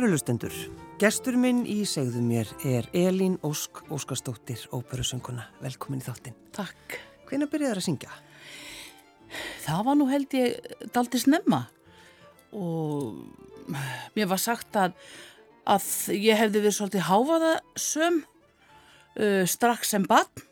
[0.00, 0.54] Kærulustendur,
[0.96, 5.42] gestur minn í segðu mér er Elín Ósk Óskarstóttir, óperusönguna.
[5.60, 6.38] Velkomin í þáttinn.
[6.56, 6.94] Takk.
[7.28, 8.14] Hvenna byrjaði það að syngja?
[9.66, 11.60] Það var nú held ég daldi snemma
[12.56, 13.76] og
[14.16, 14.96] mér var sagt að,
[15.68, 20.48] að ég hefði verið svolítið háfaða söm uh, strax sem barn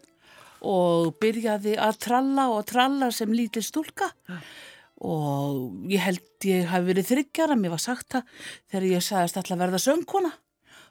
[0.61, 4.43] og byrjaði að tralla og tralla sem lítil stúlka ja.
[5.05, 8.31] Og ég held ég hafi verið þryggjara, mér var sagt það
[8.71, 10.33] þegar ég sagðist alltaf verða söngkona.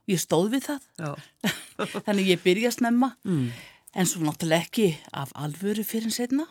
[0.08, 1.18] Og ég stóð við það.
[2.06, 3.12] Þannig ég byrja að snemma.
[3.28, 3.50] Mm.
[3.98, 6.44] en svo náttúrulega ekki af alvöru fyrir setna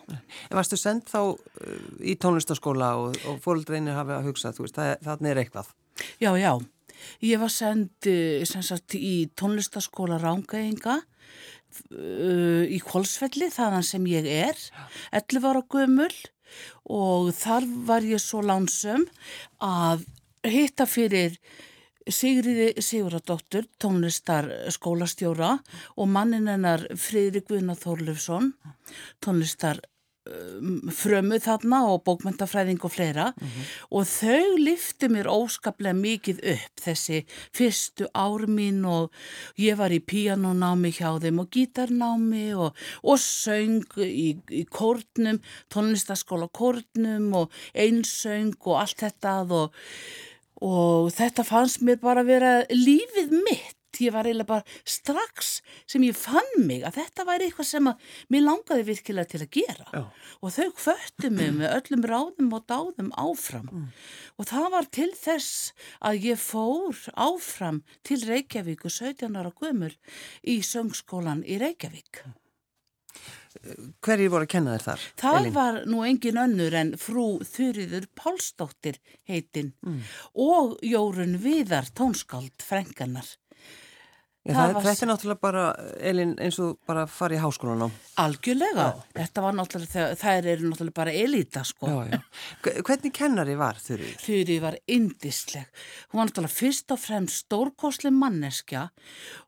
[0.51, 5.29] varstu sendt þá uh, í tónlistaskóla og, og fóröldreinir hafi að hugsa, veist, það, það
[5.29, 5.69] er eitthvað?
[6.19, 6.51] Já, já,
[7.23, 8.09] ég var sendt
[8.49, 14.59] sagt, í tónlistaskóla Rángaenga uh, í Kolsfelli þaðan sem ég er.
[15.15, 16.11] 11 ára gömul
[16.89, 19.07] og þar var ég svo lánsum
[19.63, 20.05] að
[20.47, 21.39] hitta fyrir
[22.07, 25.57] Sigriði Siguradóttur, tónlistar skólastjóra
[25.99, 28.53] og mannin hennar Fridrik Gunnar Þorlufsson,
[29.19, 29.81] tónlistar
[30.27, 33.67] Um, frömu þarna og bókmyndafræðing og fleira mm -hmm.
[33.91, 39.11] og þau lifti mér óskaplega mikið upp þessi fyrstu ár mín og
[39.57, 45.39] ég var í píanonámi hjá þeim og gítarnámi og, og söng í, í kórnum,
[45.69, 49.71] tónlistaskóla kórnum og einsöng og allt þetta og,
[50.61, 55.51] og þetta fannst mér bara að vera lífið mitt ég var eiginlega bara strax
[55.89, 59.51] sem ég fann mig að þetta væri eitthvað sem að mér langaði virkilega til að
[59.59, 60.03] gera Já.
[60.41, 63.85] og þau hvöttu mig með öllum ráðum og dáðum áfram mm.
[64.37, 69.95] og það var til þess að ég fór áfram til Reykjavík og 17 ára gömur
[70.43, 72.25] í söngskólan í Reykjavík.
[74.05, 75.05] Hverjir voru að kenna þér þar?
[75.21, 75.53] Það Elin?
[75.55, 79.99] var nú engin önnur en frú Þurriður Pálsdóttir heitinn mm.
[80.43, 83.31] og Jórun Viðar tónskáld frenganar
[84.55, 85.63] það, það, þetta er náttúrulega bara,
[86.11, 87.87] Elin, eins og bara fara í háskólan á.
[88.23, 89.07] Algjörlega, já.
[89.19, 91.91] þetta var náttúrulega, það er náttúrulega bara elita, sko.
[91.91, 92.77] Já, já.
[92.87, 94.13] Hvernig kennari var Þurrið?
[94.23, 95.83] Þurrið var indisleg.
[96.11, 98.87] Hún var náttúrulega fyrst og fremst stórkosli manneskja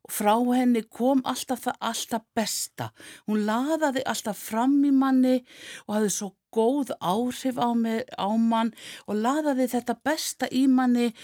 [0.09, 2.89] frá henni kom alltaf það alltaf besta.
[3.29, 5.39] Hún laðaði alltaf fram í manni
[5.87, 8.73] og hafði svo góð áhrif á, mig, á mann
[9.05, 11.19] og laðaði þetta besta í manni og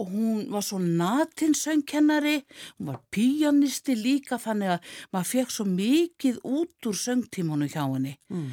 [0.00, 2.36] og hún var svo natinsöngkennari,
[2.78, 8.16] hún var píanisti líka þannig að maður fekk svo mikið út úr söngtímanu hjá henni
[8.32, 8.48] mm.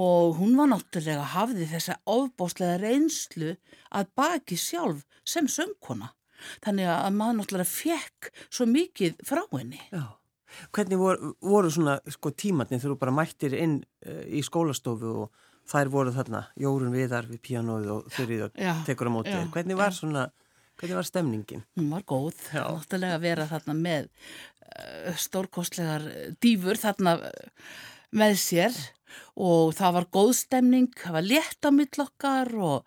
[0.00, 3.56] og hún var náttúrulega hafði þessa ofbóstlega reynslu
[3.92, 6.14] að baki sjálf sem söngkona.
[6.64, 9.80] Þannig að maður náttúrulega fekk svo mikið frá henni.
[9.92, 10.06] Já.
[10.72, 15.46] Hvernig voru, voru svona sko, tímatni þegar þú bara mættir inn uh, í skólastofu og
[15.68, 19.42] þær voru þarna, Jórun Viðar við píanóðu og þurrið og tekur á mótið.
[19.52, 20.28] Hvernig var svona
[20.78, 21.64] Hvernig var stemningin?
[21.78, 26.04] Hún var góð, náttúrulega að vera þarna með uh, stórkostlegar
[26.38, 27.72] dýfur þarna uh,
[28.14, 28.78] með sér
[29.38, 32.86] og það var góð stemning, það var létt á mittlokkar og,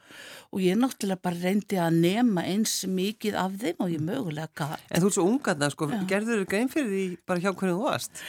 [0.53, 4.87] og ég náttúrulega bara reyndi að nema eins mikið af þeim og ég mögulega gæt.
[4.87, 5.99] En þú er svo ungarna, sko, Já.
[6.13, 8.23] gerður þau grein fyrir því bara hjá hvernig þú varst?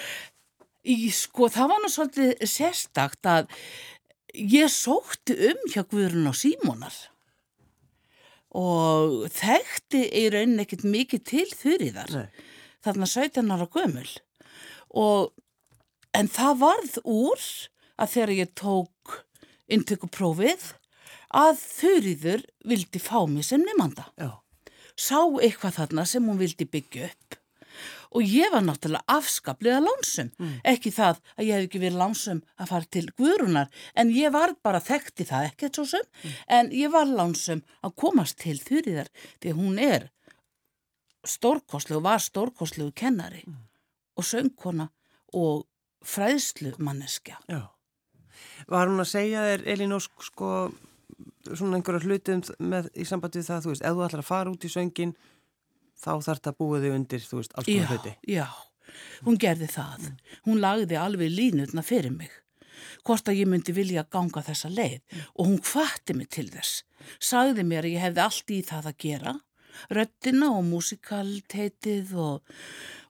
[0.83, 3.53] Í, sko, það var nú svolítið sérstakt að
[4.35, 6.97] ég sótti um hjá Guðrun og Símonar
[8.59, 12.17] og þekkti í rauninni ekkert mikið til þurriðar
[12.85, 14.09] þarna 17 ára gömul.
[14.93, 15.33] Og
[16.13, 17.47] en það varð úr
[17.97, 19.19] að þegar ég tók
[19.73, 20.73] inntökuprófið
[21.33, 24.11] að þurriður vildi fá mig sem nefnanda
[24.99, 27.39] sá eitthvað þarna sem hún vildi byggja upp
[28.13, 30.55] og ég var náttúrulega afskaplega lánsum mm.
[30.73, 34.55] ekki það að ég hef ekki verið lánsum að fara til Guðrunar en ég var
[34.65, 36.39] bara þekkti það ekkert svo sem mm.
[36.59, 39.11] en ég var lánsum að komast til þurriðar
[39.43, 40.09] því hún er
[41.29, 43.61] stórkoslu og var stórkoslu kennari mm.
[44.19, 44.89] og söngkona
[45.33, 45.67] og
[46.05, 47.69] fræðslu manneskja Já.
[48.67, 50.49] Var hún að segja þér Elin Ósk sko
[51.53, 54.53] svona einhverja hlutum með, í samband við það þú veist, ef þú ætlar að fara
[54.53, 55.15] út í söngin
[56.03, 58.15] þá þarf þetta að búa þig undir, þú veist, alls konar hluti.
[58.29, 58.47] Já,
[59.27, 60.09] hún gerði það.
[60.49, 62.33] Hún lagði alveg línutna fyrir mig.
[63.07, 66.83] Hvort að ég myndi vilja ganga þessa leið og hún hvatti mig til þess.
[67.23, 69.35] Sagði mér að ég hefði allt í það að gera,
[69.91, 72.57] röttina og músikalteitið og,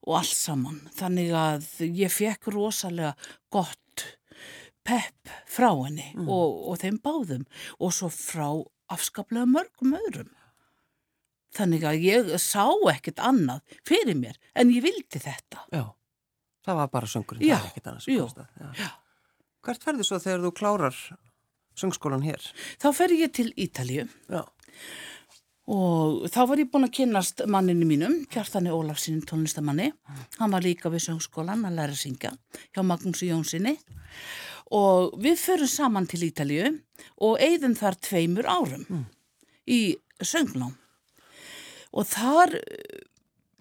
[0.06, 0.80] og allt saman.
[0.96, 3.14] Þannig að ég fekk rosalega
[3.52, 3.78] gott
[4.82, 6.28] pepp frá henni mm.
[6.28, 7.44] og, og þeim báðum
[7.78, 8.48] og svo frá
[8.92, 10.32] afskaplega mörgum öðrum.
[11.52, 15.66] Þannig að ég sá ekkert annað fyrir mér en ég vildi þetta.
[15.72, 15.84] Já,
[16.64, 18.50] það var bara söngurinn, það var ekkert annað sem kostað.
[18.56, 18.90] Já, já.
[19.62, 21.00] Hvert ferði svo þegar þú klárar
[21.78, 22.44] söngskólan hér?
[22.82, 24.06] Þá fer ég til Ítalju.
[25.72, 29.92] Og þá var ég búin að kynast manninu mínum, Kjartani Ólafsson tónlistamanni,
[30.40, 32.32] hann var líka við söngskólan að læra að syngja
[32.72, 33.76] hjá Magnúsi Jónssoni
[34.74, 36.72] og við förum saman til Ítalju
[37.22, 39.04] og eigðum þar tveimur árum mm.
[39.70, 39.80] í
[40.18, 40.74] söngnám
[41.92, 42.56] og þar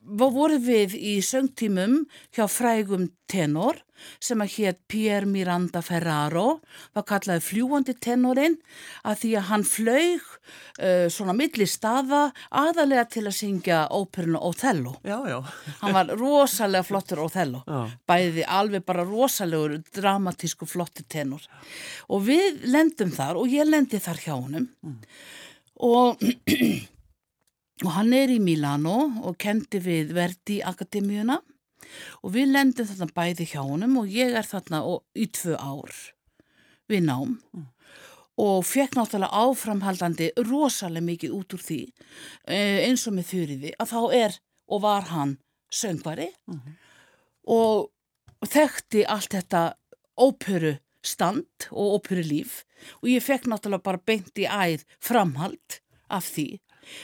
[0.01, 3.77] voru við í söngtímum hjá frægum tenor
[4.19, 6.61] sem að hétt Pier Miranda Ferraro
[6.95, 8.57] var kallaði fljúandi tenorinn
[9.05, 14.95] að því að hann flaug uh, svona milli staða aðalega til að syngja óperinu Othello.
[15.05, 15.37] Já, já.
[15.83, 17.61] Hann var rosalega flottur Othello.
[17.67, 17.93] Já.
[18.09, 21.45] Bæði alveg bara rosalegur dramatísku flotti tenor.
[22.09, 24.97] Og við lendum þar og ég lendi þar hjá honum mm.
[25.85, 26.17] og
[27.81, 31.39] og hann er í Milano og kendi við Verdi Akademíuna
[32.21, 34.81] og við lendum þarna bæði hjá honum og ég er þarna
[35.17, 35.95] í tvö ár
[36.91, 37.65] við nám mm.
[38.45, 41.81] og fekk náttúrulega áframhaldandi rosalega mikið út úr því
[42.45, 44.39] eh, eins og með þurriði að þá er
[44.71, 45.35] og var hann
[45.71, 46.79] söngvari mm -hmm.
[47.57, 49.63] og þekkti allt þetta
[50.19, 52.63] óperu stand og óperu líf
[53.01, 56.61] og ég fekk náttúrulega bara beint í æð framhald af því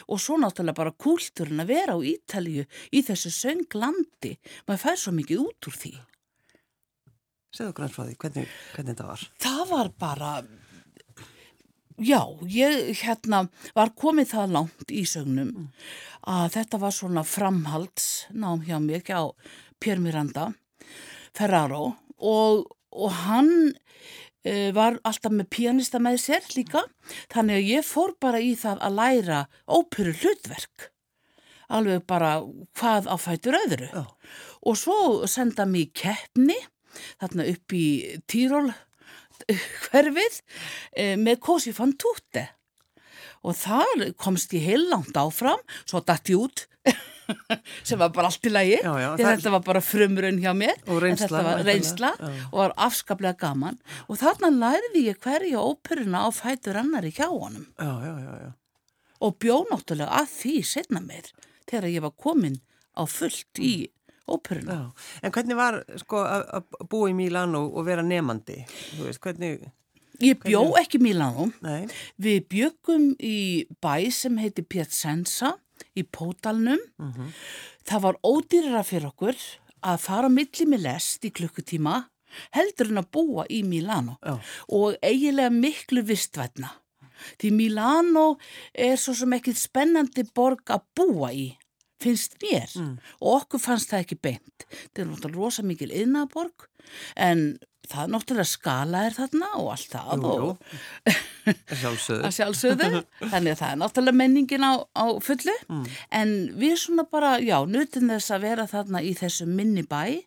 [0.08, 4.36] og svo náttúrulega bara kúlturinn að vera á Ítalju í þessu sönglandi
[4.68, 5.96] maður fær svo mikið út úr því
[7.58, 9.22] Segðu grann frá því, hvernig, hvernig þetta var?
[9.42, 10.32] Það var bara
[11.98, 12.22] já,
[12.54, 15.68] ég hérna var komið það langt í sögnum mm.
[16.30, 19.22] að þetta var svona framhaldsnám hjá mig hjá
[19.82, 20.52] Pér Miranda
[21.38, 23.74] Ferraro og, og hann
[24.76, 26.84] var alltaf með pianista með sér líka.
[27.34, 30.92] Þannig að ég fór bara í það að læra óperu hlutverk.
[31.68, 32.32] Alveg bara
[32.80, 33.90] hvað á fætur öðru.
[34.00, 34.12] Oh.
[34.68, 36.58] og svo senda mér keppni
[37.22, 37.88] þarna upp í
[38.30, 38.70] Týról
[39.88, 40.40] hverfið
[40.98, 42.48] eh, með Kosi van Tute
[43.46, 46.66] og þar komst ég heil langt áfram svo dætt ég út
[47.88, 50.78] sem var bara allt í lagi já, já, þetta var bara frumrun hjá mér.
[50.88, 52.14] Og reynsla, þetta var reynsla
[52.52, 53.82] og var afskaplega gaman.
[54.08, 57.68] Og þarna læriði ég hverja óperuna á fætur annari hjá honum.
[57.80, 58.54] Já,
[59.18, 61.32] og bjóð náttúrulega að því setna mér
[61.68, 62.60] þegar ég var komin
[62.94, 63.74] á fullt í
[64.28, 64.92] óperuna.
[65.24, 68.64] En hvernig var sko að búa í Mílan og, vera nefandi?
[68.98, 69.68] Hvernig...
[70.18, 71.52] Ég bjó ekki Mílanum,
[72.18, 75.54] við byggum í bæ sem heiti Piacenza
[75.96, 76.80] í Pótalnum.
[76.98, 77.32] Mm -hmm.
[77.84, 79.36] Það var ódýrara fyrir okkur
[79.82, 82.08] að fara milli með lest í klukkutíma
[82.56, 84.40] heldur en að búa í Milano oh.
[84.74, 86.74] og eiginlega miklu vistvætna.
[87.42, 88.38] Því Milano
[88.74, 91.48] er svo sem ekkit spennandi borg að búa í,
[92.02, 92.94] finnst mér mm.
[93.22, 94.68] og okkur fannst það ekki beint.
[94.94, 96.68] Það er náttúrulega rosa mikil yðnaborg
[97.16, 97.58] en
[97.92, 100.50] það náttúrulega skala er þarna og allt það jú, jú.
[101.48, 102.32] að sjálfsögðu.
[102.38, 102.90] sjálfsögðu
[103.24, 105.84] þannig að það er náttúrulega menningin á, á fullu mm.
[106.22, 110.20] en við svona bara já, nutin þess að vera þarna í þessu minni bæ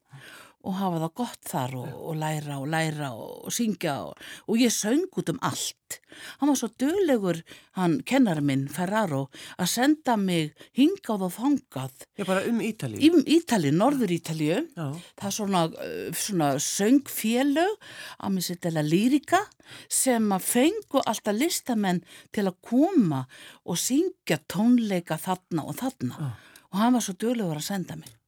[0.60, 4.60] og hafa það gott þar og, og læra og læra og, og syngja og, og
[4.60, 5.98] ég söng út um allt.
[6.38, 7.40] Hann var svo döglegur,
[7.78, 9.24] hann kennar minn Ferraro,
[9.58, 12.04] að senda mig hingað og fangað.
[12.18, 13.06] Já, bara um Ítalið?
[13.08, 14.68] Um Ítalið, Norður Ítalið.
[14.76, 17.90] Það er svona, uh, svona söngfélög,
[18.20, 19.42] að mér setja lírika,
[19.88, 23.24] sem að fengu alltaf listamenn til að koma
[23.64, 26.20] og syngja tónleika þarna og þarna.
[26.20, 26.30] Já.
[26.70, 28.19] Og hann var svo döglegur að senda mig.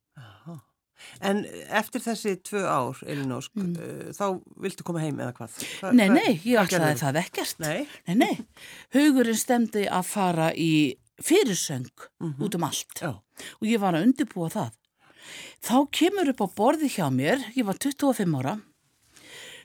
[1.20, 3.72] En eftir þessi tvö ár, Elinósk, mm.
[3.76, 4.26] uh, þá
[4.64, 5.60] viltu koma heim eða hvað?
[5.80, 7.62] Hva, nei, nei, ég ætlaði það ekkert.
[7.62, 7.86] Nei?
[8.08, 8.66] Nei, nei.
[8.96, 10.72] Hugurinn stemdi að fara í
[11.22, 12.44] fyrirsöng mm -hmm.
[12.44, 13.12] út um allt Já.
[13.60, 14.70] og ég var að undirbúa það.
[15.62, 18.58] Þá kemur upp á borði hjá mér, ég var 25 ára,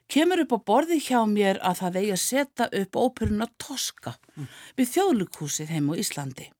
[0.07, 4.47] kemur upp á borði hjá mér að það vegi að setja upp óperuna Toska mm.
[4.77, 6.51] við þjóðlugkúsið heim á Íslandi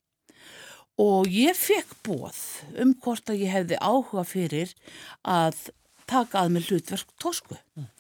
[0.98, 2.40] og ég fekk bóð
[2.82, 4.74] um hvort að ég hefði áhuga fyrir
[5.22, 5.70] að
[6.10, 7.58] taka að mig hlutverk tosku.
[7.78, 7.92] Mm.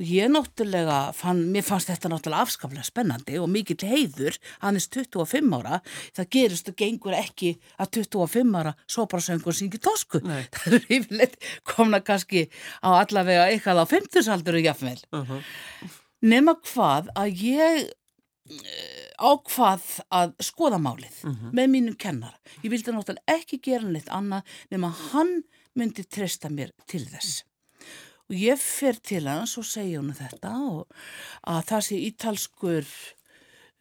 [0.00, 4.86] Og ég náttúrulega fann, mér fannst þetta náttúrulega afskaplega spennandi og mikill heiður, hann er
[4.96, 5.80] 25 ára,
[6.16, 10.22] það gerist og gengur ekki að 25 ára soprasöngur syngi tosku.
[10.24, 10.46] Nei.
[10.56, 11.36] Það er yfirleitt
[11.68, 12.46] komna kannski
[12.80, 14.98] á allavega eitthvað á 50 alduru jafnvel.
[15.12, 15.42] Uh -huh.
[16.22, 17.92] Nefna hvað að ég
[19.22, 21.52] ákvað að skoða málið mm -hmm.
[21.54, 22.34] með mínum kennar.
[22.62, 25.42] Ég vildi náttúrulega ekki gera neitt annað nema hann
[25.74, 27.44] myndi treysta mér til þess.
[28.28, 30.52] Og ég fer til hans og segja hann þetta
[31.42, 32.84] að það sé ítalskur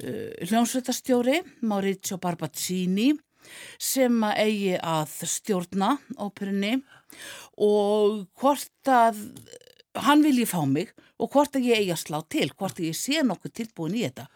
[0.04, 3.14] uh, hljómsveitastjóri Maurizio Barbazzini
[3.80, 6.84] sem að eigi að stjórna óperunni
[7.58, 9.18] og hvort að
[10.06, 12.96] hann vilji fá mig og hvort að ég eigi að slá til, hvort að ég
[12.98, 14.28] sé nokkuð tilbúin í þetta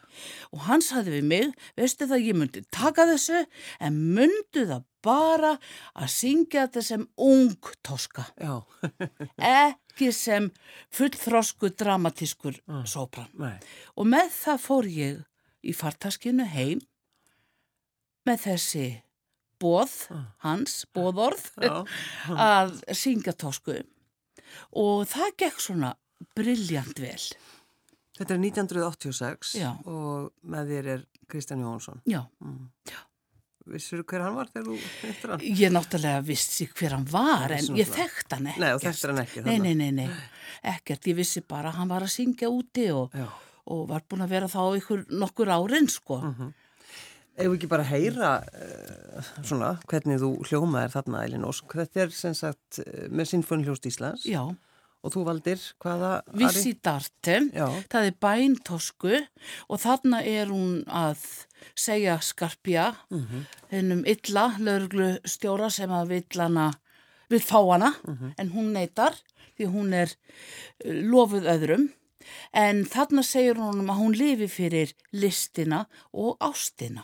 [0.52, 3.46] og hann saði við mig, veistu það ég myndi taka þessu
[3.80, 5.54] en myndu það bara
[5.94, 8.26] að syngja þetta sem ung toska
[9.52, 10.50] ekki sem
[10.96, 12.84] fullþrosku dramatískur mm.
[12.90, 13.58] sopran Nei.
[13.96, 15.24] og með það fór ég
[15.66, 16.82] í fartaskinu heim
[18.26, 18.88] með þessi
[19.62, 20.24] bóð mm.
[20.46, 21.46] hans, bóðorð
[22.52, 23.78] að syngja tosku
[24.76, 25.94] og það gekk svona
[26.38, 27.22] brilljant vel
[28.16, 29.72] Þetta er 1986 Já.
[29.92, 32.00] og með þér er Kristján Jónsson.
[32.08, 32.22] Já.
[32.44, 32.70] Mm.
[32.88, 33.02] Já.
[33.66, 35.46] Vissur þú hver hann var þegar þú hittir hann?
[35.58, 38.62] Ég náttúrulega vissi hver hann var en ég þekkt hann ekkert.
[38.62, 39.44] Nei, og þekktir hann ekki.
[39.48, 40.06] Nei, nei, nei, nei,
[40.76, 41.10] ekkert.
[41.10, 43.16] Ég vissi bara að hann var að syngja úti og,
[43.74, 46.20] og var búin að vera þá ykkur nokkur árin, sko.
[46.22, 46.54] Mm -hmm.
[47.36, 51.74] Ef við ekki bara heyra uh, svona hvernig þú hljómaðir þarna, Elin Ósk.
[51.74, 54.24] Þetta er sem sagt eh, með Sinfoniljóst Íslands.
[54.30, 54.56] Já.
[55.06, 56.12] Og þú valdir hvaða?
[56.34, 57.36] Vissidarte,
[57.92, 59.20] það er bæntosku
[59.70, 61.22] og þarna er hún að
[61.78, 62.88] segja skarpja
[63.70, 64.08] hennum mm -hmm.
[64.08, 66.74] illa lauruglu stjóra sem að villana,
[67.30, 68.34] vill fá hana mm -hmm.
[68.38, 69.14] en hún neytar
[69.58, 70.10] því hún er
[70.86, 71.90] uh, lofuð öðrum
[72.54, 77.04] en þarna segir hún að hún lifi fyrir listina og ástina.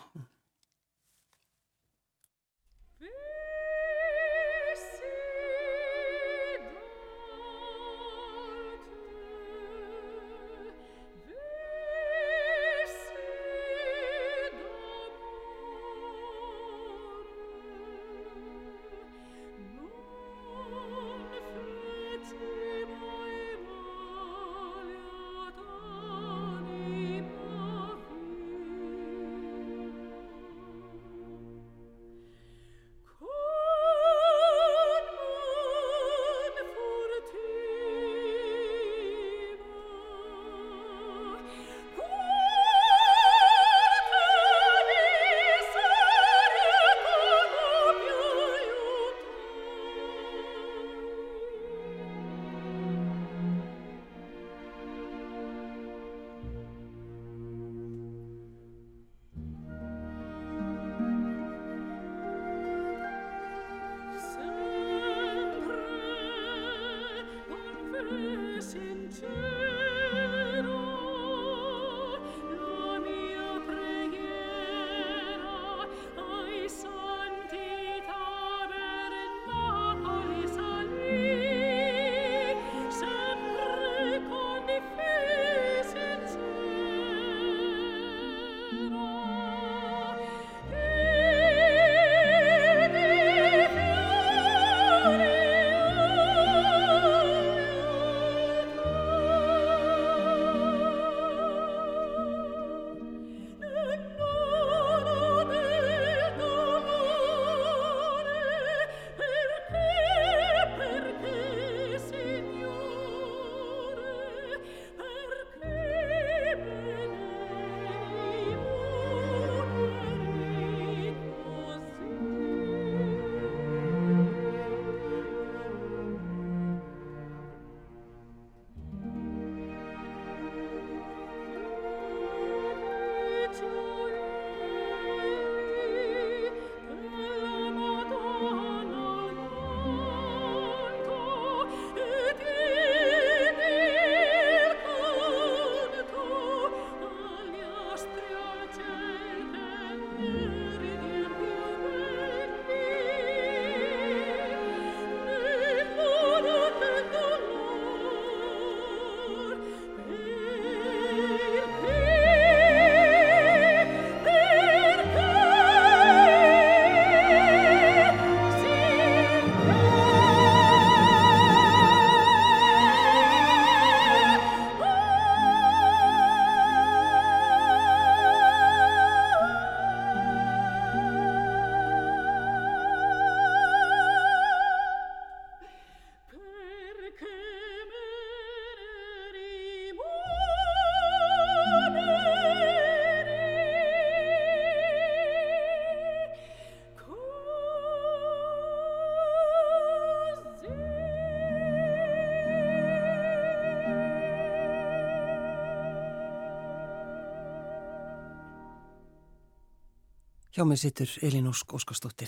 [210.52, 212.28] Hjá mig sittur Elin Ósk Óskarsdóttir.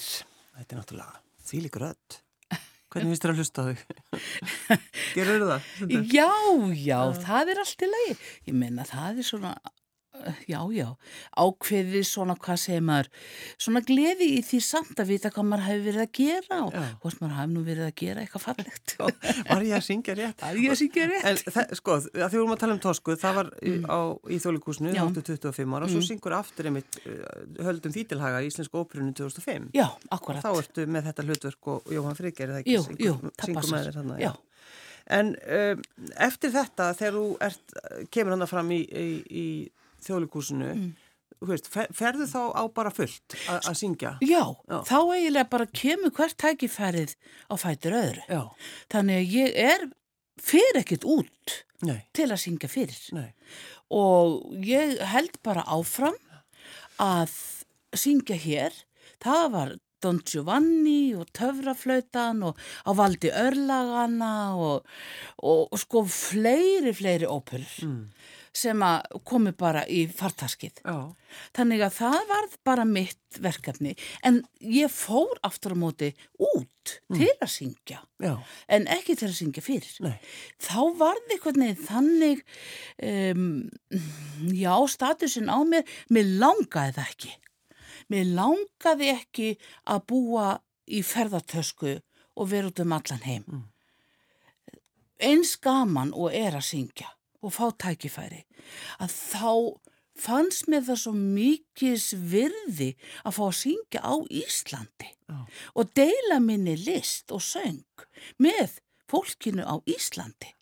[0.55, 2.19] Þetta er náttúrulega því líkur öll.
[2.93, 3.73] Hvernig finnst þér að hlusta þau?
[5.17, 5.65] Gerur það?
[6.13, 6.29] Já,
[6.77, 8.15] já, það er allt í lagi.
[8.47, 9.51] Ég menna það er svona
[10.49, 10.87] já, já,
[11.43, 13.09] ákveði svona, hvað segir maður,
[13.61, 17.21] svona gleði í því samt að vita hvað maður hefur verið að gera og hvort
[17.21, 18.95] maður hefur nú verið að gera eitthvað fallegt.
[19.49, 20.43] Var ég að syngja rétt?
[20.43, 21.27] Var ég að syngja rétt?
[21.29, 23.89] En það, sko, að því vorum að tala um Tosku, það var mm.
[23.89, 23.99] á,
[24.29, 26.07] í Þjólikúsinu, 25 ára, og svo mm.
[26.09, 27.19] syngur aftur einmitt uh,
[27.67, 29.69] höldum Þítilhaga í Íslensku óperunum 2005.
[29.75, 30.43] Já, akkurat.
[30.45, 32.75] Þá ertu með þetta hlutverk og Jóhann Frigger, eða ekki?
[32.77, 33.19] Jú, syngur, jú,
[33.59, 34.17] það.
[34.23, 34.33] Já.
[35.11, 35.81] En um,
[36.23, 37.77] eftir þetta, þegar þú ert,
[38.13, 39.47] kemur hann fram í, í, í
[40.05, 40.91] þjóðlikúsinu, mm.
[41.49, 44.15] veist, fer, ferðu þá á bara fullt að syngja?
[44.23, 47.15] Já, Já, þá eiginlega bara kemur hvert tækifærið
[47.49, 48.25] á fætur öðru.
[48.29, 48.43] Já.
[48.93, 49.87] Þannig að ég er
[50.43, 51.99] fyrir ekkit út Nei.
[52.15, 52.99] til að syngja fyrir.
[53.15, 53.29] Nei.
[53.93, 56.17] Og ég held bara áfram
[57.01, 57.33] að
[57.97, 58.75] syngja hér.
[59.23, 64.87] Það var Don Giovanni og Töfraflautan og á valdi örlagana og,
[65.39, 68.01] og, og sko fleiri, fleiri óperur mm.
[68.53, 70.83] Sem að komi bara í fartaskið.
[70.85, 70.97] Já.
[71.57, 73.95] Þannig að það var bara mitt verkefni
[74.25, 77.17] en ég fór aftur á móti út mm.
[77.17, 78.35] til að syngja Já.
[78.69, 79.95] en ekki til að syngja fyrir.
[80.05, 80.17] Nei.
[80.61, 82.43] Þá var þið hvernig þannig,
[83.09, 83.47] um,
[84.53, 87.33] já, statusin á mér, mér langaði það ekki.
[88.13, 89.49] Mér langaði ekki
[89.89, 90.47] að búa
[90.85, 91.97] í ferðartösku
[92.37, 93.49] og vera út um allan heim.
[93.49, 93.67] Mm.
[95.23, 97.09] Eins gaman og er að syngja
[97.43, 98.43] og fá tækifæri
[99.03, 99.51] að þá
[100.19, 102.89] fannst mér það svo mikið virði
[103.23, 105.45] að fá að syngja á Íslandi oh.
[105.79, 108.05] og deila minni list og söng
[108.41, 108.79] með
[109.09, 110.53] fólkinu á Íslandi.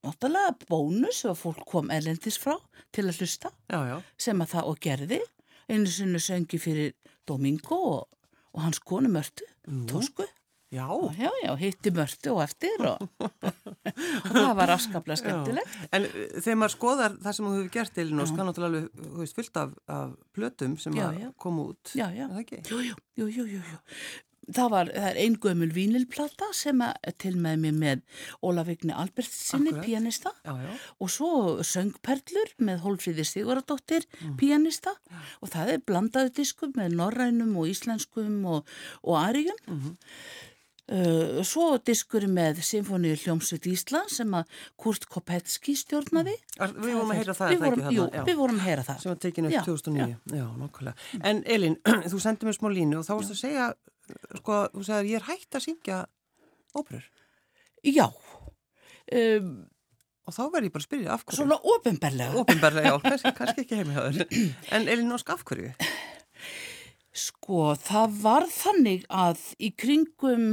[0.00, 2.56] Náttúrulega bónus ef fólk kom erlendis frá
[2.94, 3.96] til að hlusta já, já.
[4.16, 5.20] sem að það og gerði
[5.70, 6.94] einu sinni söngi fyrir
[7.28, 8.06] Domingo og,
[8.54, 9.44] og hans konu Mörtu,
[9.90, 10.24] Tosku.
[10.70, 10.86] Já.
[11.18, 15.66] já, já, hitti Mörtu og eftir og, og það var afskaplega skemmtilegt.
[15.74, 15.88] Já.
[15.98, 19.04] En uh, þegar maður skoðar það sem þú hefur gert til það er náttúrulega alveg,
[19.18, 20.98] veist, fyllt af, af plötum sem
[21.42, 21.94] koma út.
[21.98, 22.28] Já, já.
[22.30, 22.62] Er?
[22.70, 23.78] Jú, jú, jú, jú, jú
[24.54, 26.82] það var, það er einn gömul vínilplata sem
[27.22, 28.02] til með mér með
[28.46, 30.70] Ólafigni Albertsinni, pianista já, já.
[30.98, 31.30] og svo
[31.66, 34.36] söngperlur með Hólfríði Siguradóttir, mm.
[34.40, 35.20] pianista já.
[35.40, 39.96] og það er blandaðu diskum með norrænum og íslenskum og, og arium mm -hmm.
[40.90, 44.50] Uh, svo diskur með Sinfoníu Hljómsveit Ísland sem að
[44.80, 46.76] Kurt Kopetski stjórnaði mm.
[46.80, 49.22] Við vorum að heyra það, vorum, það jú, við vorum að heyra það sem var
[49.26, 51.78] tekinu upp 2009 Já, nokkulega En Elin,
[52.12, 53.70] þú sendið mér smá línu og þá varst að segja
[54.40, 55.98] sko, þú segir, ég er hægt að syngja
[56.76, 57.06] óperur.
[57.86, 58.06] Já.
[59.10, 59.52] Um,
[60.28, 61.38] og þá verður ég bara að spyrja af hverju.
[61.40, 62.42] Svona ofinberlega.
[62.42, 64.50] Ofinberlega, já, kannski, kannski ekki heimihjáður.
[64.76, 65.72] En Elin Ósk, af hverju?
[67.20, 70.50] Sko, það var þannig að í kringum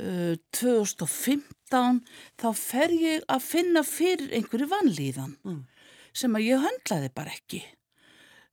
[0.00, 2.02] uh, 2015
[2.40, 5.62] þá fer ég að finna fyrir einhverju vanlíðan mm.
[6.12, 7.64] sem að ég höndlaði bara ekki.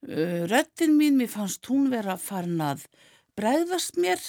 [0.07, 2.87] Uh, Rettin mín, mér fannst hún vera farin að
[3.37, 4.21] bregðast mér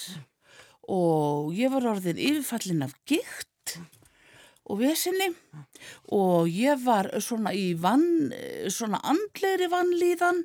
[0.89, 3.77] og ég var orðin yfirfallin af gikt
[4.63, 5.29] og vesinni
[6.15, 8.31] og ég var svona í vann,
[8.71, 10.43] svona andleiri vannlíðan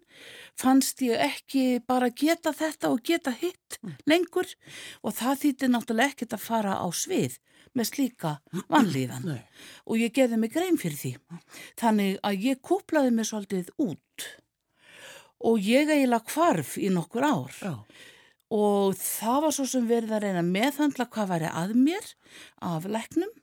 [0.58, 4.48] fannst ég ekki bara geta þetta og geta hitt lengur.
[5.02, 7.38] Og það þýtti náttúrulega ekkert að fara á svið
[7.76, 8.34] með slíka
[8.72, 9.32] vannlíðan
[9.86, 11.14] og ég geði mig grein fyrir því.
[11.78, 14.28] Þannig að ég kúplaði mig svolítið út.
[15.46, 17.58] Og ég eiginlega kvarf í nokkur ár.
[17.62, 17.74] Já.
[18.48, 22.14] Og það var svo sem verið að reyna að meðhandla hvað væri að mér
[22.64, 23.34] af leknum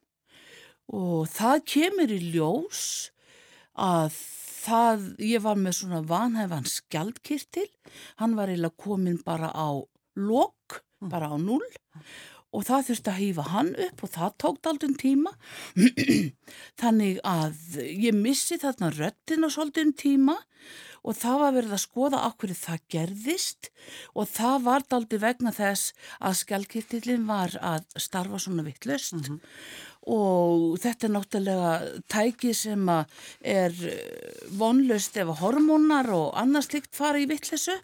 [0.96, 2.82] og það kemur í ljós
[3.74, 4.18] að
[4.66, 7.70] það, ég var með svona vanhæfan skjaldkirtil,
[8.22, 9.70] hann var eiginlega komin bara á
[10.16, 11.12] lok, mm.
[11.12, 11.70] bara á null
[12.56, 15.32] og það þurfti að hýfa hann upp og það tókt aldrei tíma.
[16.82, 20.38] Þannig að ég missi þarna röttin og svolítið um tíma
[21.06, 23.70] og það var verið að skoða okkur það gerðist.
[24.16, 29.40] Og það var daldi vegna þess að skjálkirtillin var að starfa svona vittlust mm -hmm.
[30.06, 31.72] Og þetta er náttúrulega
[32.12, 32.90] tæki sem
[33.42, 33.74] er
[34.60, 37.78] vonlust ef hormónar og annars líkt fara í vittlesu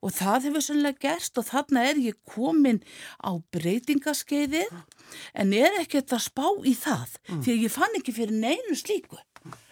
[0.00, 2.80] og það hefur sannlega gerst og þarna er ég komin
[3.20, 4.64] á breytingaskeiði
[5.34, 7.18] en er ekkert að spá í það?
[7.28, 7.42] Mm.
[7.42, 9.20] því að ég fann ekki fyrir neinu slíku.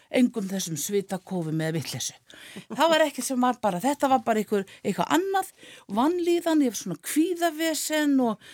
[0.08, 2.14] Engum þessum svitakofi með vittlesu.
[2.72, 5.50] Það var ekki sem var bara, þetta var bara einhver, eitthvað annað,
[5.98, 8.46] vannlíðan, ég var svona kvíðavesen og,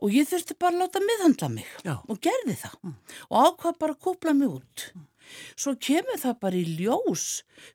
[0.00, 1.94] og ég þurfti bara að láta miðhandla mig Já.
[2.00, 2.98] og gerði það mm.
[3.28, 4.86] og ákvað bara að kúpla mig út.
[4.94, 5.06] Mm.
[5.54, 7.26] Svo kemur það bara í ljós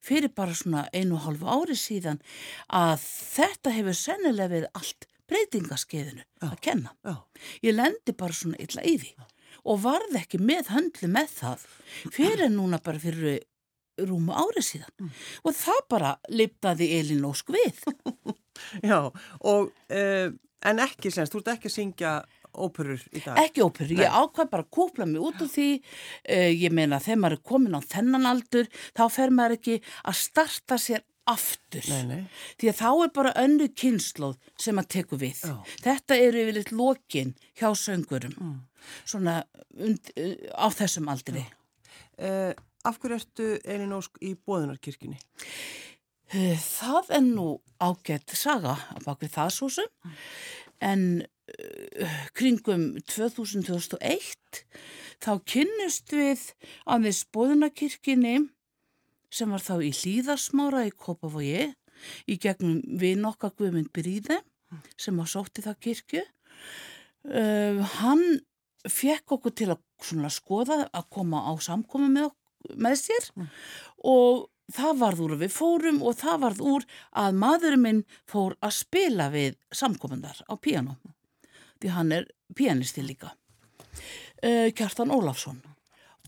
[0.03, 2.19] fyrir bara svona einu og hálfu ári síðan
[2.67, 6.91] að þetta hefur sennilega verið allt breytingaskeiðinu að kenna.
[7.05, 7.15] Já.
[7.63, 9.15] Ég lendi bara svona illa í því.
[9.15, 9.31] Já
[9.65, 11.67] og varð ekki með höndlu með það
[12.13, 13.41] fyrir núna bara fyrir
[14.05, 15.11] rúmu árið síðan mm.
[15.47, 17.79] og það bara lipnaði Elin Ósk við.
[18.89, 18.99] Já,
[19.39, 20.27] og, uh,
[20.69, 22.11] en ekki semst, þú ert ekki að syngja
[22.55, 23.39] óperur í dag?
[23.41, 27.21] Ekki óperur, ég ákvað bara að kúpla mig út úr því, uh, ég meina þegar
[27.23, 32.03] maður er komin á þennan aldur, þá fer maður ekki að starta sér aftur, nei,
[32.05, 32.43] nei.
[32.61, 35.41] því að þá er bara önnu kynnslóð sem að teku við.
[35.41, 35.55] Já.
[35.87, 38.91] Þetta eru yfirleitt lokin hjá söngurum, mm.
[39.09, 39.39] svona
[39.73, 41.47] und, uh, á þessum aldri.
[42.15, 42.53] Uh,
[42.85, 45.17] af hverju ertu Elin Ósk í Bóðunarkirkjunni?
[46.35, 47.47] Uh, það er nú
[47.79, 50.19] ágætt saga bak við það svo sem, mm.
[50.91, 51.07] en
[52.35, 54.61] kringum 2001
[55.23, 56.41] þá kynnust við
[56.89, 58.35] aðeins Bóðunarkirkjunni
[59.33, 61.69] sem var þá í hlýðarsmára í Kópavogi
[62.29, 64.39] í gegnum við nokka Guðmund Bríði
[64.99, 66.23] sem var sótt í það kirkju.
[67.25, 68.25] Uh, hann
[68.85, 72.33] fekk okkur til að skoða að koma á samkomi með,
[72.75, 73.47] með sér mm.
[74.11, 76.87] og það varð úr við fórum og það varð úr
[77.21, 80.97] að maðurinn minn fór að spila við samkomundar á piano
[81.81, 83.33] því hann er pianisti líka.
[84.41, 85.61] Uh, Kjartan Ólafsson.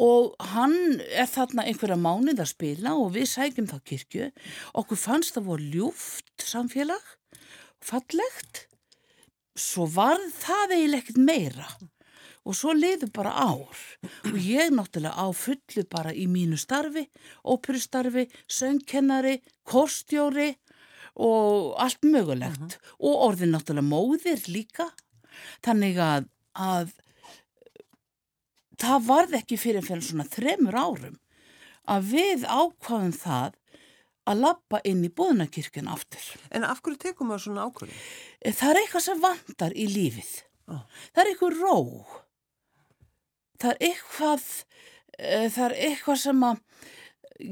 [0.03, 4.27] Og hann er þarna einhverja mánuð að spila og við sækjum þá kirkju.
[4.77, 7.13] Okkur fannst það voru ljúft samfélag
[7.81, 8.67] fallegt.
[9.57, 11.69] Svo var það eiginlega ekkert meira
[12.47, 13.81] og svo liður bara ár
[14.31, 17.07] og ég náttúrulega á fullu bara í mínu starfi,
[17.43, 20.53] óperustarfi söngkennari, kostjóri
[21.17, 22.79] og allt mögulegt uh -huh.
[22.99, 24.91] og orðin náttúrulega móðir líka
[25.61, 26.93] þannig að, að
[28.77, 31.17] það varð ekki fyrir fyrir svona þremur árum
[31.87, 33.55] að við ákvaðum það
[34.27, 36.23] að lappa inn í bóðunarkirkjun aftur.
[36.51, 37.99] En af hverju tekum við svona ákvörðum?
[38.41, 40.31] Eh, það er eitthvað sem vandar í lífið.
[40.67, 40.83] Oh.
[41.15, 41.77] Það er eitthvað ró.
[43.57, 44.45] Það er eitthvað,
[45.17, 46.61] uh, það er eitthvað sem að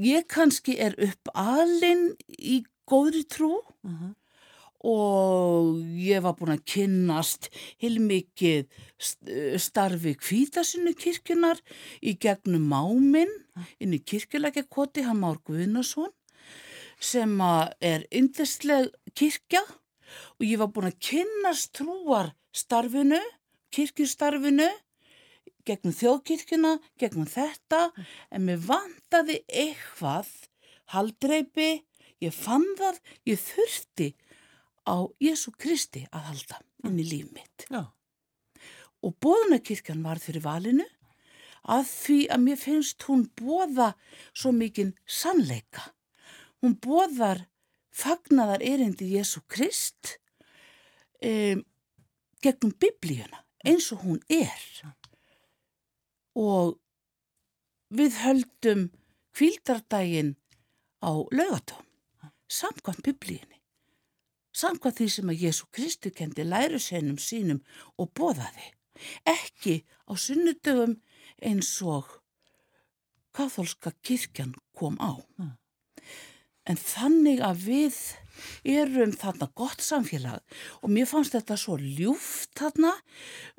[0.05, 3.57] ég kannski er upp alinn í góðri trú.
[3.83, 3.97] Uh mhm.
[4.03, 4.13] -huh
[4.85, 7.49] og ég var búin að kynnast
[7.81, 8.67] heilmikið
[9.61, 11.61] starfi kvítasinu kirkjunar
[12.05, 13.31] í gegnum máminn
[13.81, 16.13] inn í kirkjulækjakoti, hann Már Guðnason
[17.01, 17.33] sem
[17.81, 23.21] er yndisleg kirkja og ég var búin að kynnast trúarstarfinu,
[23.73, 24.69] kirkjustarfinu
[25.65, 27.89] gegnum þjóðkirkjuna, gegnum þetta
[28.31, 30.29] en mér vandaði eitthvað
[30.93, 31.85] haldreipi,
[32.21, 34.11] ég fann það, ég þurfti
[34.85, 37.65] á Jésu Kristi að halda inn í líf mitt.
[37.69, 37.89] Já.
[39.05, 40.85] Og bóðunarkirkjan var fyrir valinu
[41.65, 43.93] að því að mér finnst hún bóða
[44.33, 45.89] svo mikinn sannleika.
[46.61, 47.45] Hún bóðar
[47.95, 50.17] fagnaðar erindi Jésu Krist
[51.21, 51.63] um,
[52.43, 54.61] gegnum biblíuna eins og hún er.
[56.35, 56.77] Og
[57.95, 58.87] við höldum
[59.35, 60.35] kvildardaginn
[61.03, 61.83] á laugatón
[62.51, 63.55] samkvæmt biblíunni
[64.55, 67.61] samkvæð því sem að Jésu Kristu kendi læruseinum sínum
[67.99, 68.69] og boðaði,
[69.27, 70.95] ekki á sunnudögum
[71.43, 72.07] eins og
[73.35, 75.19] katholska kirkjan kom á.
[75.39, 75.55] Mm.
[76.65, 77.97] En þannig að við
[78.67, 80.41] erum þarna gott samfélag
[80.81, 82.93] og mér fannst þetta svo ljúft þarna,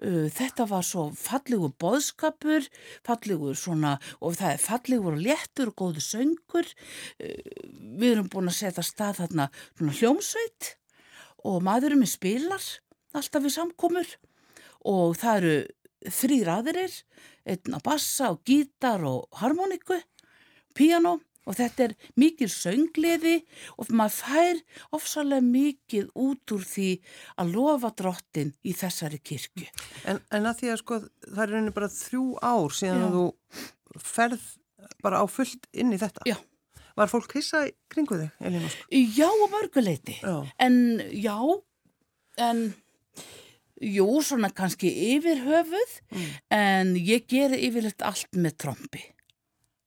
[0.00, 2.66] þetta var svo fallegur boðskapur,
[3.06, 6.68] fallegur svona og það er fallegur og léttur og góðu söngur,
[7.18, 10.74] við erum búin að setja stað þarna svona hljómsveit
[11.46, 12.70] og maðurinn með spilar
[13.16, 14.16] alltaf við samkomur
[14.86, 15.56] og það eru
[16.16, 16.92] þrýr aðeirir,
[17.48, 19.98] einn á bassa og gítar og harmoniku,
[20.76, 23.37] piano og þetta er mikil söngliði
[23.78, 24.61] og maður fær
[24.98, 26.90] ofsalega mikið út úr því
[27.42, 29.68] að lofa drottin í þessari kirkju.
[30.11, 33.06] En, en að því að sko það er rauninni bara þrjú ár síðan Já.
[33.06, 34.46] að þú ferð
[35.04, 36.26] bara á fullt inn í þetta.
[36.28, 36.38] Já.
[36.96, 38.85] Var fólk hissa kringu þig, Elín Ósk?
[38.88, 40.16] Já, á mörguleiti.
[40.64, 40.76] En
[41.12, 41.37] já,
[42.40, 42.62] en
[43.85, 46.30] jú, svona kannski yfir höfuð, mm.
[46.56, 49.04] en ég ger yfirleitt allt með trombi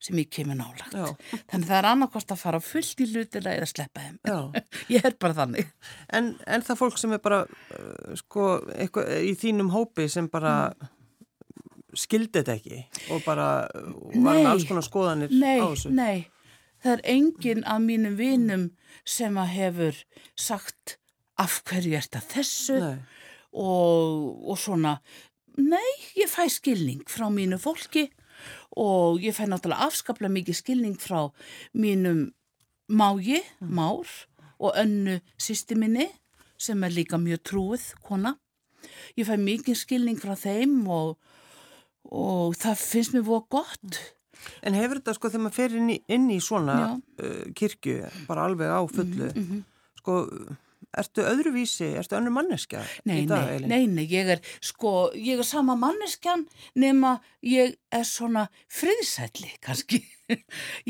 [0.00, 0.94] sem ég kemur nálagt.
[0.96, 1.10] Já.
[1.52, 4.54] Þannig það er annarkost að fara fullt í hlutilega eða sleppa þeim.
[4.96, 5.74] ég er bara þannig.
[6.16, 7.42] En, en það fólk sem er bara,
[7.76, 10.56] uh, sko, eitthvað, í þínum hópi sem bara...
[10.72, 10.96] Mm
[11.96, 12.82] skildi þetta ekki
[13.14, 15.92] og bara var nei, með alls konar skoðanir nei, á þessu?
[15.94, 16.28] Nei,
[16.82, 18.68] það er enginn af mínum vinum
[19.08, 20.02] sem að hefur
[20.38, 20.96] sagt
[21.40, 24.98] af hverju er þetta þessu og, og svona
[25.58, 28.08] nei, ég fæ skilning frá mínu fólki
[28.80, 31.28] og ég fæ náttúrulega afskaplega mikið skilning frá
[31.76, 32.30] mínum
[32.88, 33.74] mági, mm.
[33.76, 34.08] már
[34.60, 36.08] og önnu sýsti minni
[36.60, 38.36] sem er líka mjög trúið kona.
[39.16, 41.18] Ég fæ mikið skilning frá þeim og,
[42.04, 44.00] og það finnst mér voru gott
[44.64, 48.46] En hefur þetta sko þegar maður fer inn í, inn í svona uh, kirkju, bara
[48.48, 49.62] alveg á fullu, mm -hmm.
[50.00, 50.16] sko,
[50.98, 53.50] ertu öðruvísi, ertu önnur manneskja nei, í dag?
[53.62, 56.46] Nei, nei, nei, ég er sko, ég er sama manneskjan
[56.78, 60.02] nema ég er svona friðsætli kannski.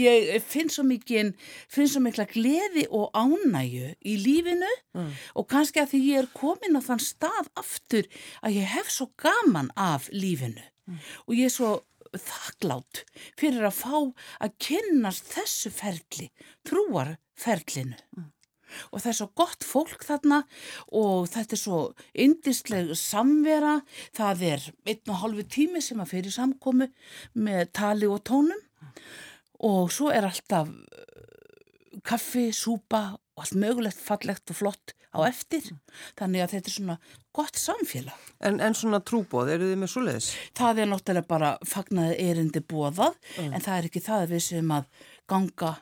[0.01, 1.35] ég finn svo mikið,
[1.73, 5.13] finn svo mikla gleði og ánægu í lífinu mm.
[5.41, 8.09] og kannski að því ég er komin á þann stað aftur
[8.45, 11.01] að ég hef svo gaman af lífinu mm.
[11.27, 11.79] og ég er svo
[12.11, 13.05] þakklátt
[13.39, 13.97] fyrir að fá
[14.43, 16.31] að kynnast þessu ferli,
[16.67, 17.99] trúarferlinu.
[18.17, 18.29] Mm.
[18.91, 20.43] Og það er svo gott fólk þarna
[20.97, 21.81] og þetta er svo
[22.27, 23.81] indisleg samvera,
[24.17, 26.91] það er einn og halvu tími sem að fyrir samkomi
[27.39, 28.67] með tali og tónum
[29.67, 33.03] og svo er alltaf uh, kaffi, súpa
[33.37, 35.67] og allt mögulegt fallegt og flott á eftir
[36.19, 36.97] þannig að þetta er svona
[37.35, 38.27] gott samfélag.
[38.47, 40.31] En, en svona trúbóð, eru þið með svo leiðis?
[40.59, 43.53] Það er náttúrulega bara fagnaði erindi bóðað mm.
[43.53, 45.73] en það er ekki það við sem að ganga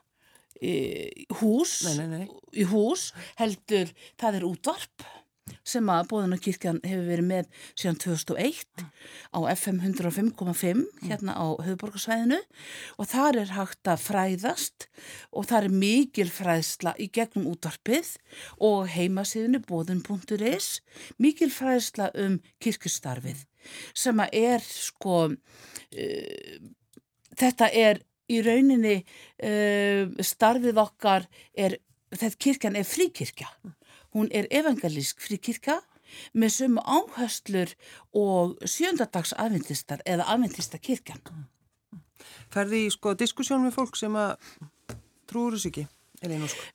[0.64, 2.26] í hús, nei, nei, nei.
[2.58, 5.08] í hús heldur það er útvarp
[5.66, 8.84] sem að Bóðunarkirkjan hefur verið með síðan 2001
[9.32, 12.40] á FM 105.5 hérna á höfuborgarsvæðinu
[12.98, 14.88] og þar er hægt að fræðast
[15.32, 18.14] og þar er mikil fræðsla í gegnum útvarpið
[18.64, 20.70] og heimasíðinu bóðun.is
[21.20, 23.46] mikil fræðsla um kirkustarfið
[23.96, 26.60] sem að er sko uh,
[27.38, 31.78] þetta er í rauninni uh, starfið okkar er
[32.14, 33.48] þetta kirkjan er fríkirkja
[34.16, 35.82] Hún er evangelísk fríkirka
[36.32, 37.74] með sömu áherslur
[38.16, 41.20] og sjöndadags aðventistar eða aðventista kirkjan.
[42.52, 44.38] Færði í sko diskussjón með fólk sem að
[45.28, 45.86] trúur þessu ekki?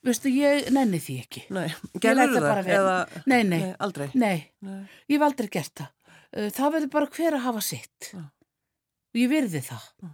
[0.06, 1.42] Veistu, ég nenni því ekki.
[1.52, 1.66] Nei,
[2.00, 2.70] gerður það?
[2.78, 2.96] Eða...
[3.26, 4.08] Nei, nei, nei, aldrei?
[4.14, 4.78] Nei, nei,
[5.10, 6.14] ég hef aldrei gert það.
[6.34, 8.14] Uh, það verður bara hver að hafa sitt.
[8.14, 9.90] Og ég virði það.
[10.06, 10.14] Ja.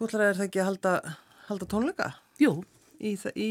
[0.00, 0.90] Þú ætlar að er það ekki að halda,
[1.44, 2.04] halda tónleika?
[2.40, 2.50] Jú.
[2.96, 3.48] Í, í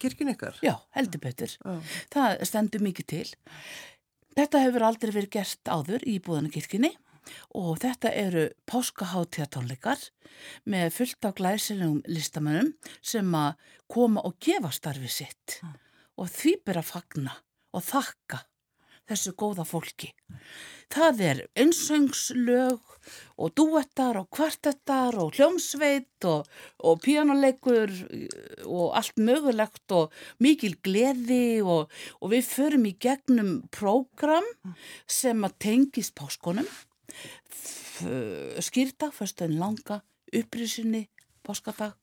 [0.00, 0.54] kirkun ykkar?
[0.64, 1.52] Já, heldur betur.
[1.52, 1.74] Já.
[2.14, 3.26] Það stendur mikið til.
[4.32, 6.94] Þetta hefur aldrei verið gert áður í búðanakirkjunni
[7.60, 10.06] og þetta eru páskaháttíðatónleikar
[10.72, 12.72] með fullt af glæsilegum listamönnum
[13.04, 15.76] sem að koma og gefa starfi sitt mm.
[16.24, 17.36] og því byrja að fagna
[17.76, 18.40] og þakka
[19.10, 20.12] þessu góða fólki.
[20.92, 22.80] Það er einsöngslög
[23.40, 26.46] og duettar og kvartettar og hljómsveit og,
[26.84, 27.92] og píjánuleikur
[28.68, 30.12] og allt mögulegt og
[30.42, 34.46] mikil gleði og, og við förum í gegnum prógram
[35.08, 36.68] sem að tengist páskonum,
[38.62, 41.06] skýrta, fyrstöðin langa, upprisinni,
[41.42, 41.96] páskadag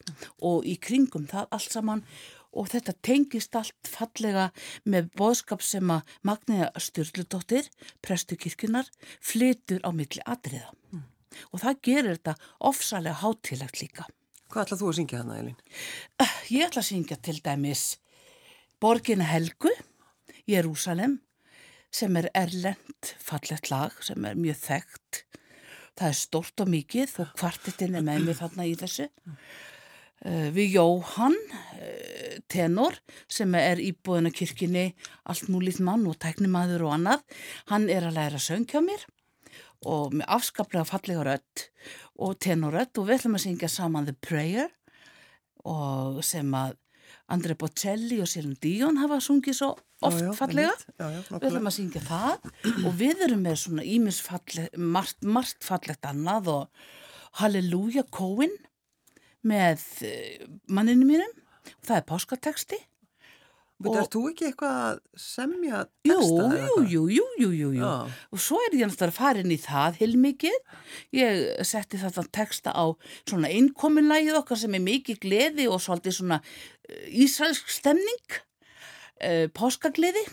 [0.43, 2.03] og í kringum það allt saman
[2.53, 4.49] og þetta tengist allt fallega
[4.89, 7.69] með boðskap sem að Magníða Sturldudóttir,
[8.01, 8.89] prestu kirkunar,
[9.21, 10.71] flytur á milli atriða.
[10.93, 11.05] Mm.
[11.53, 12.35] Og það gerir þetta
[12.71, 14.07] ofsalega hátilagt líka.
[14.49, 15.57] Hvað ætlað þú að syngja hana, Elin?
[16.17, 17.83] Uh, ég ætla að syngja til dæmis
[18.81, 19.71] Borgin Helgu,
[20.49, 21.19] Jérúsalem,
[21.93, 25.23] sem er erlend fallett lag, sem er mjög þekkt.
[25.99, 29.09] Það er stort og mikið og kvartetinn er með mig þarna í þessu.
[29.27, 29.37] Uh,
[30.25, 32.97] við Jóhann uh, tenor
[33.31, 34.89] sem er íbúðin á kirkini
[35.23, 37.23] allt múlít mann og tæknimaður og annað.
[37.71, 39.05] Hann er að læra söng hjá mér
[39.87, 41.69] og með afskaplega fallega rött
[42.19, 44.67] og tenorött og við ætlum að syngja saman The Prayer
[45.67, 46.75] og sem að
[47.29, 49.69] Andrei Bocelli og Selin Díón hafa sungið svo
[50.01, 50.73] oft já, já, fallega.
[50.97, 52.49] já, við ætlum að syngja það
[52.87, 56.89] og við erum með svona ímisfalleg margt, margt fallegt annað og
[57.39, 58.55] Halleluja Cohen
[59.47, 61.35] með eh, manninu mínum.
[61.69, 62.79] Og það er páskateksti
[63.79, 66.47] But er þú ekki eitthvað að semja texta?
[66.59, 67.91] Jú, jú, jú, jú, jú, jú.
[68.35, 70.57] og svo er ég náttúrulega farin í það heilmikið,
[71.15, 72.91] ég setti þetta texta á
[73.23, 78.39] svona innkominlægið okkar sem er mikið gleði og svolítið svona eh, ísraelsk stemning.
[79.19, 80.25] Uh, páskagleði.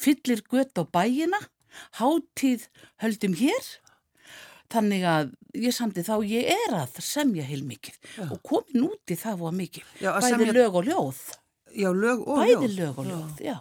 [0.00, 1.40] Fyllir gött á bæina.
[2.00, 2.68] Háttíð
[3.00, 3.64] höldum hér
[4.70, 8.24] Þannig að ég samti þá ég er að semja heilmikið já.
[8.28, 9.94] og komin út í það var mikið.
[9.98, 10.56] Já, Bæði semja...
[10.60, 11.22] lög og ljóð.
[11.74, 12.60] Já, lög og Bæði ljóð.
[12.60, 13.56] Bæði lög og ljóð, já.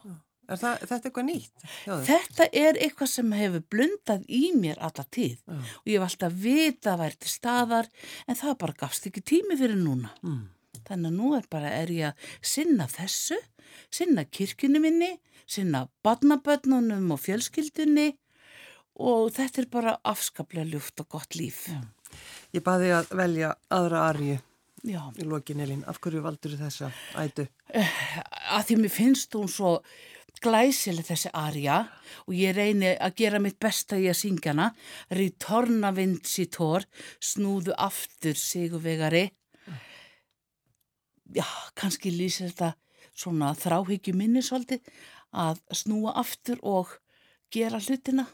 [0.49, 1.65] Er það, þetta eitthvað nýtt?
[2.07, 6.95] Þetta er eitthvað sem hefur blundað í mér alla tíð og ég hef alltaf vita
[6.95, 7.89] að væri til staðar
[8.25, 10.09] en það bara gafst ekki tími fyrir núna.
[10.25, 10.47] Mm.
[10.87, 13.37] Þannig að nú er bara, er ég að sinna þessu,
[13.93, 15.11] sinna kirkjunni minni,
[15.45, 18.07] sinna badnabönnunum og fjölskyldunni
[18.99, 21.65] og þetta er bara afskaplega ljúft og gott líf.
[21.71, 21.81] Já.
[22.55, 24.37] Ég baði að velja aðra arju
[24.87, 25.01] Já.
[25.19, 25.83] í lokin Elin.
[25.87, 27.45] Af hverju valdur þessa ætu?
[27.69, 27.97] Uh,
[28.57, 29.77] að því mér finnst hún svo
[30.43, 31.81] glæsileg þessi arja
[32.25, 34.69] og ég reyni að gera mitt besta í að syngja hana
[35.11, 36.85] Ritorna Vincitor
[37.19, 39.25] snúðu aftur sigurvegari
[41.35, 42.73] já, kannski lýsir þetta
[43.11, 44.85] svona þráhyggju minni svolítið
[45.35, 46.95] að snúa aftur og
[47.53, 48.29] gera hlutina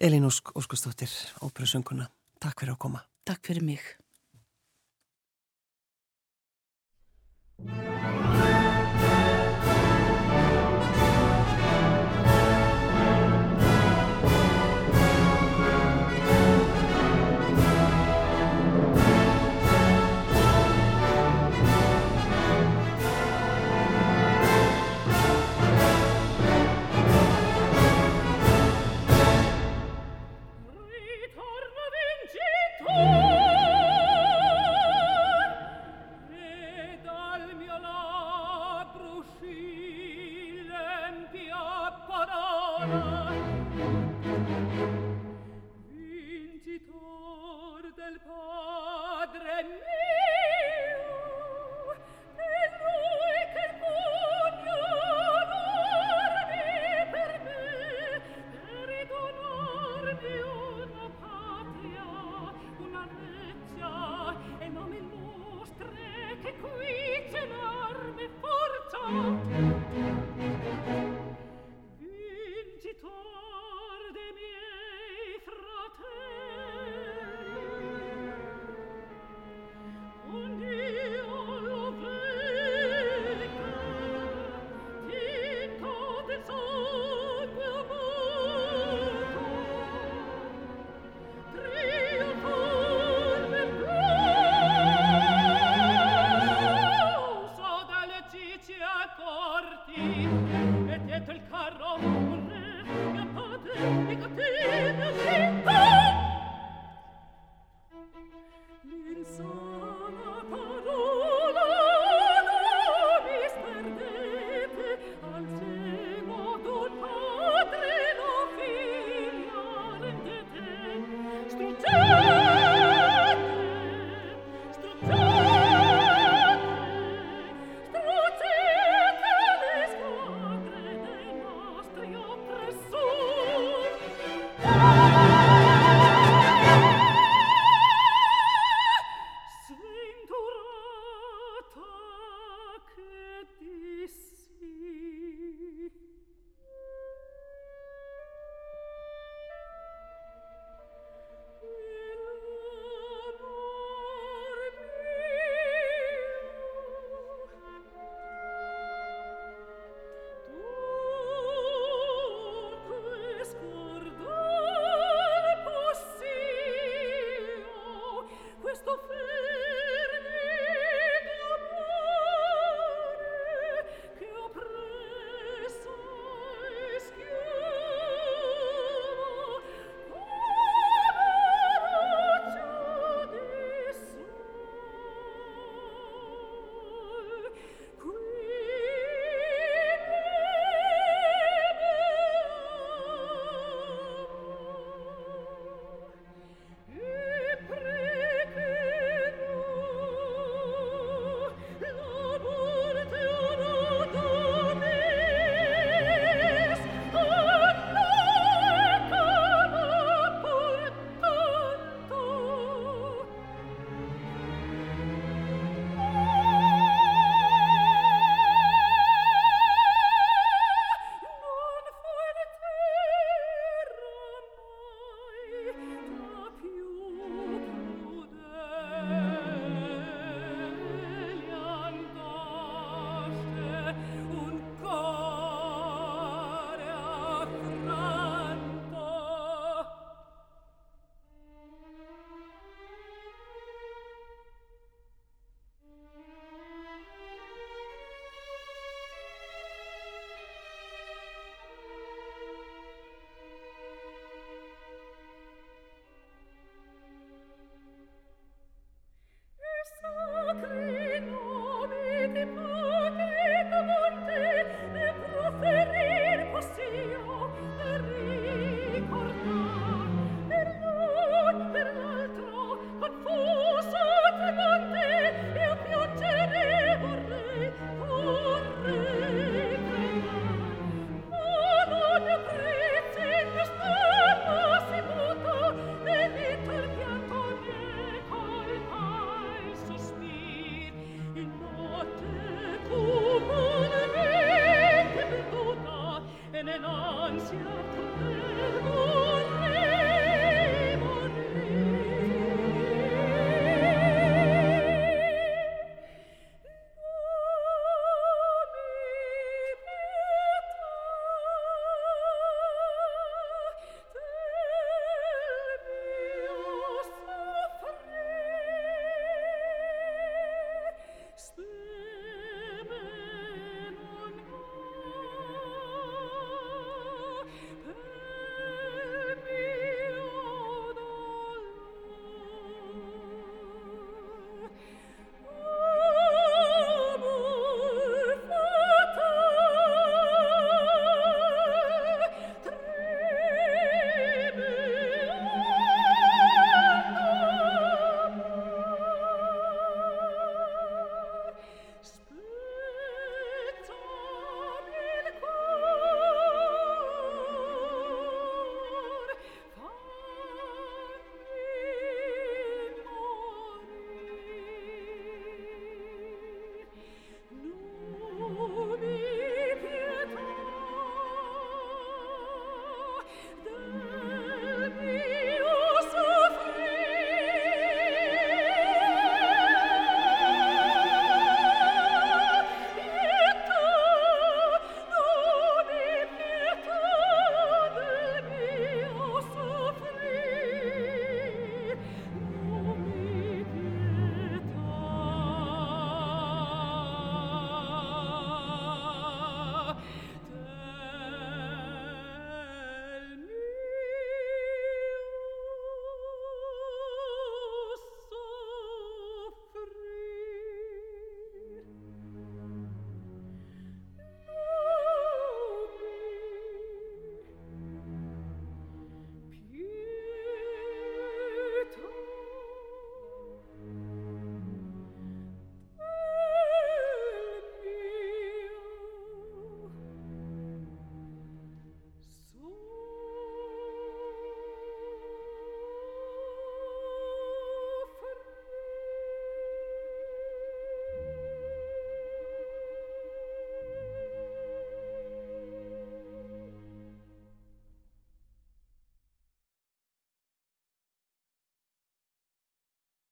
[0.00, 1.08] Elín Ósk Óskastóttir,
[1.44, 2.06] óperusönguna
[2.40, 3.02] Takk fyrir að koma.
[3.28, 3.84] Takk fyrir mig